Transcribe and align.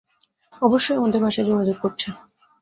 অবশ্যই 0.61 0.97
আমাদের 0.97 1.19
ভাষায় 1.23 1.47
যোগাযোগ 1.47 1.77
করছে। 1.81 2.07